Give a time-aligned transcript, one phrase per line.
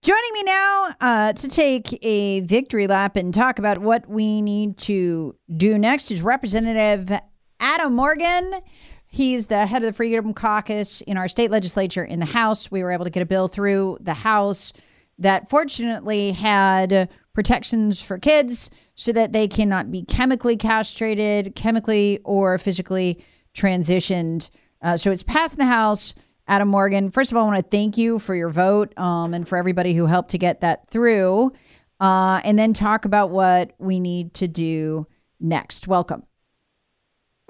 [0.00, 4.78] Joining me now uh, to take a victory lap and talk about what we need
[4.78, 7.18] to do next is Representative
[7.58, 8.60] Adam Morgan.
[9.08, 12.70] He's the head of the Freedom Caucus in our state legislature in the House.
[12.70, 14.72] We were able to get a bill through the House
[15.18, 22.56] that fortunately had protections for kids so that they cannot be chemically castrated, chemically or
[22.56, 24.50] physically transitioned.
[24.80, 26.14] Uh, so it's passed in the House.
[26.48, 29.46] Adam Morgan, first of all, I want to thank you for your vote um, and
[29.46, 31.52] for everybody who helped to get that through,
[32.00, 35.06] uh, and then talk about what we need to do
[35.38, 35.86] next.
[35.86, 36.22] Welcome.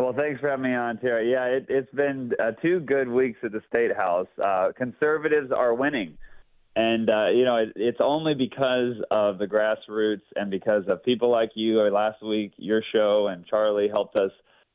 [0.00, 1.24] Well, thanks for having me on, Tara.
[1.24, 4.28] Yeah, it, has been uh, two good weeks at the State House.
[4.42, 6.18] Uh, conservatives are winning.
[6.74, 11.30] And, uh, you know, it, it's only because of the grassroots and because of people
[11.30, 11.80] like you.
[11.80, 14.30] Uh, last week, your show and Charlie helped us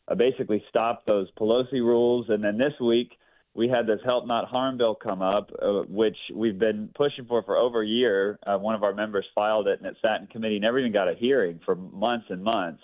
[0.10, 2.26] uh, basically stop those Pelosi rules.
[2.30, 3.12] And then this week,
[3.56, 7.44] we had this help not harm bill come up, uh, which we've been pushing for
[7.44, 8.40] for over a year.
[8.46, 10.92] Uh, one of our members filed it, and it sat in committee, and never even
[10.92, 12.82] got a hearing for months and months.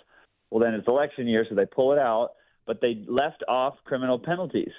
[0.50, 2.30] Well, then it's election year, so they pull it out,
[2.66, 4.72] but they left off criminal penalties.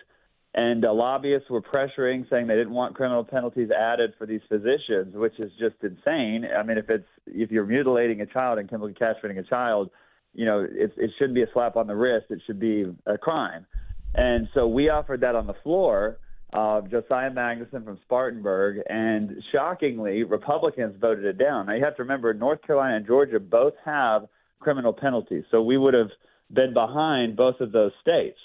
[0.53, 5.15] And uh, lobbyists were pressuring, saying they didn't want criminal penalties added for these physicians,
[5.15, 6.45] which is just insane.
[6.57, 9.89] I mean, if it's if you're mutilating a child and chemically castrating a child,
[10.33, 12.27] you know, it, it shouldn't be a slap on the wrist.
[12.29, 13.65] It should be a crime.
[14.13, 16.17] And so we offered that on the floor.
[16.53, 21.67] Uh, Josiah Magnuson from Spartanburg, and shockingly, Republicans voted it down.
[21.67, 24.23] Now you have to remember, North Carolina and Georgia both have
[24.59, 26.09] criminal penalties, so we would have
[26.53, 28.37] been behind both of those states.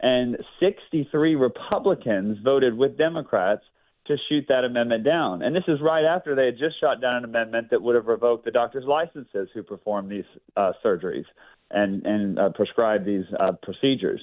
[0.00, 3.62] And 63 Republicans voted with Democrats
[4.06, 5.42] to shoot that amendment down.
[5.42, 8.06] And this is right after they had just shot down an amendment that would have
[8.06, 10.24] revoked the doctors' licenses who perform these
[10.56, 11.26] uh, surgeries
[11.70, 14.20] and and uh, prescribe these uh, procedures.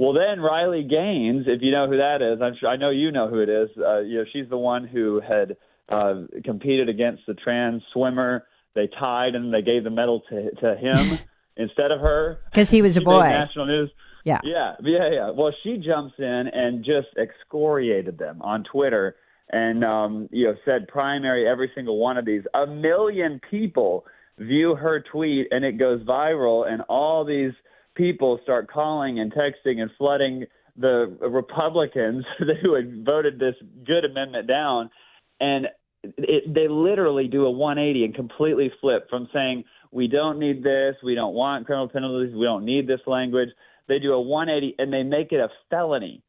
[0.00, 3.12] Well, then Riley Gaines, if you know who that is, I'm sure I know you
[3.12, 3.68] know who it is.
[3.76, 5.58] Uh, you know, she's the one who had
[5.90, 8.46] uh, competed against the trans swimmer.
[8.74, 11.18] They tied and they gave the medal to to him
[11.58, 13.28] instead of her because he was a boy.
[13.28, 13.90] National news.
[14.24, 14.40] Yeah.
[14.42, 14.76] Yeah.
[14.82, 15.10] Yeah.
[15.12, 15.30] Yeah.
[15.32, 19.16] Well, she jumps in and just excoriated them on Twitter
[19.50, 22.44] and um, you know said primary every single one of these.
[22.54, 24.06] A million people
[24.38, 27.52] view her tweet and it goes viral and all these
[27.94, 30.46] people start calling and texting and flooding
[30.76, 32.24] the Republicans
[32.62, 33.54] who had voted this
[33.86, 34.90] good amendment down,
[35.38, 35.66] and
[36.02, 40.94] it, they literally do a 180 and completely flip from saying we don't need this,
[41.02, 43.48] we don't want criminal penalties, we don't need this language.
[43.88, 46.22] They do a 180 and they make it a felony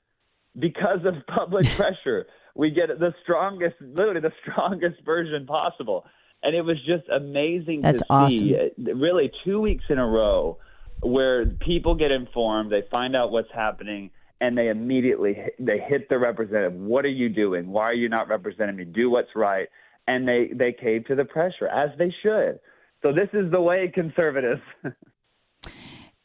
[0.60, 2.26] because of public pressure.
[2.56, 6.06] We get the strongest, literally the strongest version possible,
[6.44, 8.38] and it was just amazing That's to awesome.
[8.40, 8.70] see.
[8.78, 10.58] Really, two weeks in a row
[11.02, 16.18] where people get informed, they find out what's happening, and they immediately they hit the
[16.18, 16.74] representative.
[16.74, 17.68] What are you doing?
[17.68, 18.86] Why are you not representing me?
[18.86, 19.68] Do what's right.
[20.08, 22.60] And they they cave to the pressure as they should.
[23.02, 24.62] So this is the way conservatives.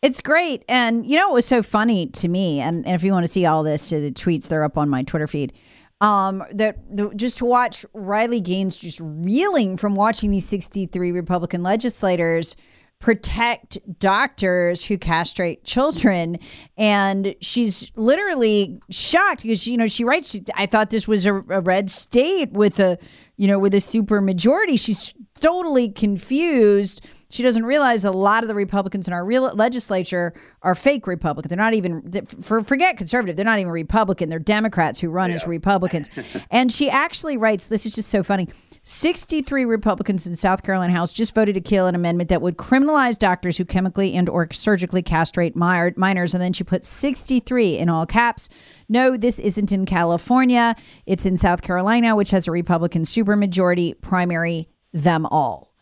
[0.02, 0.62] It's great.
[0.69, 2.61] And you know, it was so funny to me.
[2.61, 4.88] And, and if you want to see all this, to the tweets, they're up on
[4.88, 5.52] my Twitter feed.
[6.00, 11.62] Um, that the, just to watch Riley Gaines just reeling from watching these 63 Republican
[11.62, 12.55] legislators
[12.98, 16.38] protect doctors who castrate children.
[16.76, 21.60] And she's literally shocked because, you know, she writes, I thought this was a, a
[21.60, 22.98] red state with a,
[23.37, 24.76] you know, with a super majority.
[24.76, 27.02] She's totally confused.
[27.28, 30.32] She doesn't realize a lot of the Republicans in our real legislature
[30.62, 31.50] are fake Republicans.
[31.50, 33.37] They're not even for forget conservative.
[33.37, 34.28] They're not even Republican.
[34.28, 35.37] They're Democrats who run yeah.
[35.37, 36.08] as Republicans.
[36.50, 38.49] and she actually writes, this is just so funny.
[38.88, 43.18] 63 Republicans in South Carolina House just voted to kill an amendment that would criminalize
[43.18, 48.06] doctors who chemically and or surgically castrate minors and then she put 63 in all
[48.06, 48.48] caps.
[48.88, 50.76] No, this isn't in California.
[51.04, 55.74] It's in South Carolina, which has a Republican supermajority primary them all.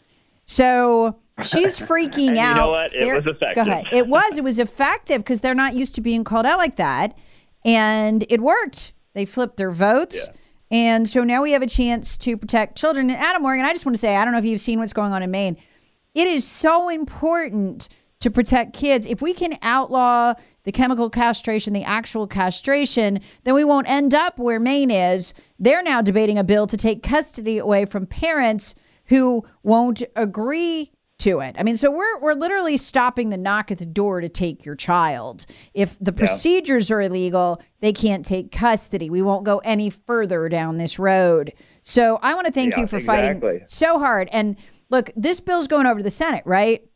[0.46, 2.48] So she's freaking out.
[2.48, 2.94] You know what?
[2.94, 3.66] It They're, was effective.
[3.66, 3.84] Go ahead.
[3.92, 4.38] It was.
[4.38, 7.18] It was effective because they're not used to being called out like that,
[7.66, 8.94] and it worked.
[9.12, 10.26] They flipped their votes.
[10.26, 10.32] Yeah.
[10.70, 13.11] And so now we have a chance to protect children.
[13.11, 14.93] And Adam Morgan, I just want to say, I don't know if you've seen what's
[14.93, 15.56] going on in Maine.
[16.14, 17.88] It is so important
[18.20, 19.06] to protect kids.
[19.06, 24.38] If we can outlaw the chemical castration, the actual castration, then we won't end up
[24.38, 25.34] where Maine is.
[25.58, 28.75] They're now debating a bill to take custody away from parents
[29.06, 30.90] who won't agree
[31.24, 31.56] to it.
[31.58, 34.76] I mean, so we're we're literally stopping the knock at the door to take your
[34.76, 35.46] child.
[35.72, 39.08] If the procedures are illegal, they can't take custody.
[39.08, 41.52] We won't go any further down this road.
[41.82, 43.40] So I want to thank yeah, you for exactly.
[43.40, 44.28] fighting so hard.
[44.32, 44.56] And
[44.90, 46.86] look, this bill's going over to the Senate, right?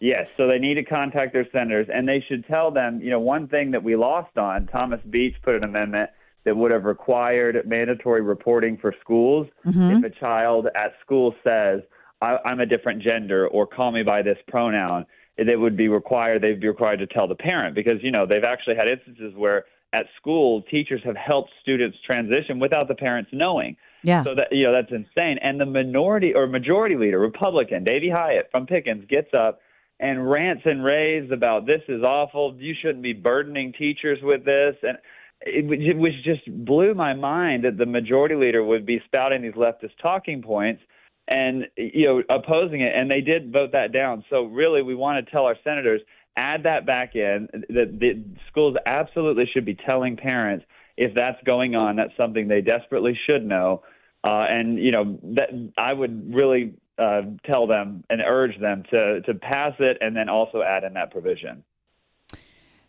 [0.00, 3.18] Yes, so they need to contact their senators and they should tell them, you know,
[3.18, 6.10] one thing that we lost on, Thomas Beach put an amendment
[6.44, 9.96] that would have required mandatory reporting for schools mm-hmm.
[9.96, 11.80] if a child at school says,
[12.20, 15.06] I, I'm a different gender or call me by this pronoun,
[15.36, 18.44] they would be required, they'd be required to tell the parent because, you know, they've
[18.44, 23.76] actually had instances where at school teachers have helped students transition without the parents knowing.
[24.02, 24.22] Yeah.
[24.22, 25.38] So that you know that's insane.
[25.42, 29.60] And the minority or majority leader, Republican Davey Hiott from Pickens, gets up
[29.98, 32.54] and rants and raves about this is awful.
[32.58, 34.76] You shouldn't be burdening teachers with this.
[34.82, 34.98] And
[35.40, 39.52] it, it was just blew my mind that the majority leader would be spouting these
[39.52, 40.82] leftist talking points
[41.28, 44.24] and you know opposing it and they did vote that down.
[44.30, 46.00] So really we want to tell our senators
[46.36, 50.64] add that back in that the schools absolutely should be telling parents
[50.96, 53.82] if that's going on that's something they desperately should know.
[54.24, 55.48] Uh, and you know that
[55.78, 60.28] i would really uh, tell them and urge them to to pass it and then
[60.28, 61.62] also add in that provision.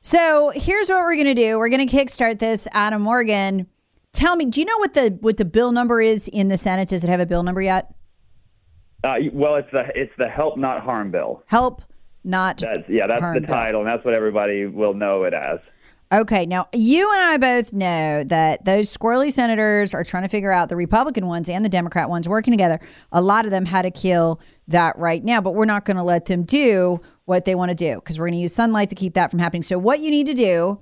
[0.01, 1.59] So here's what we're going to do.
[1.59, 3.68] We're going to kickstart this adam morgan.
[4.13, 6.88] Tell me do you know what the what the bill number is in the senate?
[6.89, 7.94] Does it have a bill number yet
[9.03, 11.43] uh, well, it's the it's the help not harm bill.
[11.47, 11.81] Help
[12.23, 12.57] not.
[12.57, 13.79] That's, yeah, that's the title, bill.
[13.81, 15.59] and that's what everybody will know it as.
[16.11, 20.51] Okay, now you and I both know that those squirrely senators are trying to figure
[20.51, 22.79] out the Republican ones and the Democrat ones working together.
[23.11, 26.03] A lot of them had to kill that right now, but we're not going to
[26.03, 28.95] let them do what they want to do because we're going to use sunlight to
[28.95, 29.61] keep that from happening.
[29.61, 30.79] So, what you need to do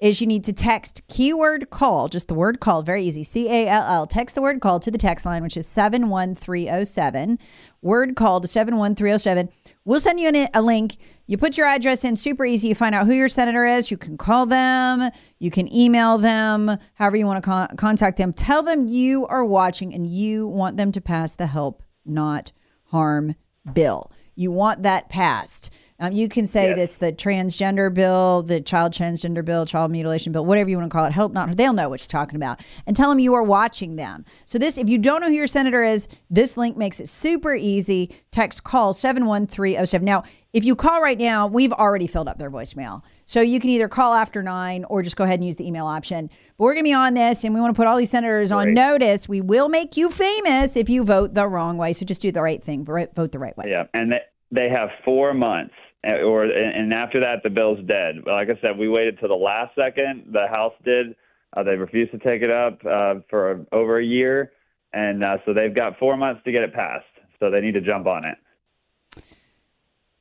[0.00, 3.68] is you need to text keyword call, just the word call, very easy, C A
[3.68, 4.06] L L.
[4.06, 7.38] Text the word call to the text line, which is 71307.
[7.82, 9.50] Word call to 71307.
[9.84, 10.96] We'll send you a link.
[11.26, 12.68] You put your address in, super easy.
[12.68, 13.90] You find out who your senator is.
[13.90, 18.32] You can call them, you can email them, however you want to con- contact them.
[18.32, 22.52] Tell them you are watching and you want them to pass the help, not
[22.86, 23.36] harm
[23.72, 24.10] bill.
[24.34, 25.70] You want that passed.
[26.00, 26.76] Um, you can say yes.
[26.76, 30.96] that's the transgender bill, the child transgender bill, child mutilation bill, whatever you want to
[30.96, 31.12] call it.
[31.12, 32.58] Help not, they'll know what you're talking about.
[32.86, 34.24] And tell them you are watching them.
[34.46, 37.54] So, this, if you don't know who your senator is, this link makes it super
[37.54, 38.14] easy.
[38.32, 40.04] Text call 71307.
[40.04, 43.02] Now, if you call right now, we've already filled up their voicemail.
[43.26, 45.86] So you can either call after nine or just go ahead and use the email
[45.86, 46.30] option.
[46.58, 48.50] But we're going to be on this and we want to put all these senators
[48.50, 48.68] Great.
[48.68, 49.28] on notice.
[49.28, 51.92] We will make you famous if you vote the wrong way.
[51.92, 53.66] So just do the right thing, vote the right way.
[53.68, 53.84] Yeah.
[53.94, 54.14] And
[54.50, 58.16] they have four months or and after that the bill's dead.
[58.26, 60.24] Like I said, we waited till the last second.
[60.32, 61.14] The House did.
[61.56, 64.52] Uh, they refused to take it up uh, for over a year,
[64.92, 67.04] and uh, so they've got four months to get it passed.
[67.38, 68.38] So they need to jump on it.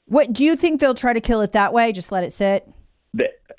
[0.06, 1.92] What do you think they'll try to kill it that way?
[1.92, 2.68] Just let it sit.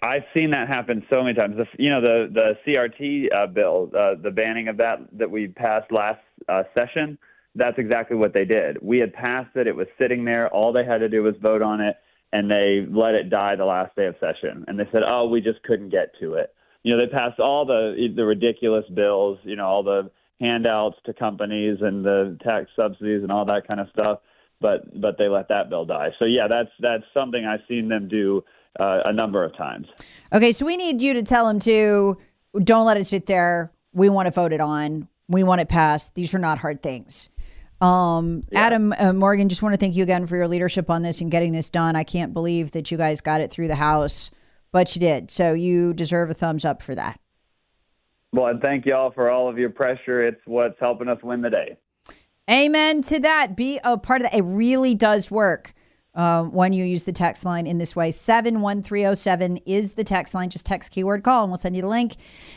[0.02, 1.56] I've seen that happen so many times.
[1.56, 5.48] The, you know the the CRT uh, bill, uh, the banning of that that we
[5.48, 7.18] passed last uh, session.
[7.54, 8.78] That's exactly what they did.
[8.80, 9.66] We had passed it.
[9.66, 10.48] It was sitting there.
[10.48, 11.96] All they had to do was vote on it
[12.32, 14.64] and they let it die the last day of session.
[14.68, 17.64] And they said, "Oh, we just couldn't get to it." You know, they passed all
[17.64, 20.10] the the ridiculous bills, you know, all the
[20.40, 24.20] handouts to companies and the tax subsidies and all that kind of stuff,
[24.60, 26.10] but but they let that bill die.
[26.18, 28.42] So yeah, that's that's something I've seen them do
[28.78, 29.86] uh, a number of times.
[30.32, 32.16] Okay, so we need you to tell them to
[32.64, 33.72] don't let it sit there.
[33.92, 35.08] We want to vote it on.
[35.28, 36.14] We want it passed.
[36.14, 37.28] These are not hard things.
[37.80, 41.20] Um, Adam uh, Morgan, just want to thank you again for your leadership on this
[41.20, 41.96] and getting this done.
[41.96, 44.30] I can't believe that you guys got it through the House,
[44.70, 45.30] but you did.
[45.30, 47.18] So you deserve a thumbs up for that.
[48.32, 50.24] Well, and thank y'all for all of your pressure.
[50.26, 51.76] It's what's helping us win the day.
[52.50, 53.56] Amen to that.
[53.56, 54.36] Be a part of that.
[54.36, 55.72] It really does work
[56.14, 58.10] uh, when you use the text line in this way.
[58.10, 60.50] 71307 is the text line.
[60.50, 62.16] Just text keyword call and we'll send you the link.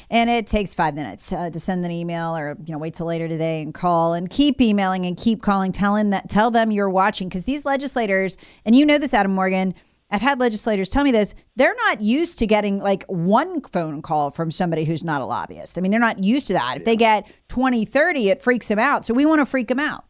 [0.10, 3.05] And it takes five minutes uh, to send an email or, you know, wait till
[3.05, 6.89] later today and call and keep emailing and keep calling, telling that, tell them you're
[6.89, 7.29] watching.
[7.29, 9.75] Because these legislators, and you know this, Adam Morgan,
[10.10, 14.29] I've had legislators tell me this, they're not used to getting like one phone call
[14.29, 15.75] from somebody who's not a lobbyist.
[15.77, 16.77] I mean, they're not used to that.
[16.77, 19.07] If they get 20, 30, it freaks them out.
[19.07, 20.05] So we want to freak them out.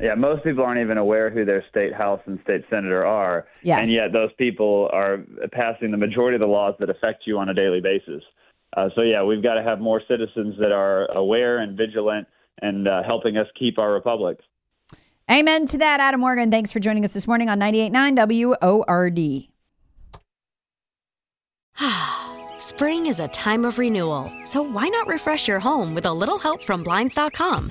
[0.00, 3.46] Yeah, most people aren't even aware who their state house and state senator are.
[3.62, 3.80] Yes.
[3.80, 5.18] And yet those people are
[5.52, 8.22] passing the majority of the laws that affect you on a daily basis.
[8.76, 12.26] Uh, so, yeah, we've got to have more citizens that are aware and vigilant
[12.62, 14.38] and uh, helping us keep our republic.
[15.30, 16.50] Amen to that, Adam Morgan.
[16.50, 19.48] Thanks for joining us this morning on 98.9 WORD.
[22.60, 26.38] Spring is a time of renewal, so why not refresh your home with a little
[26.38, 27.70] help from Blinds.com?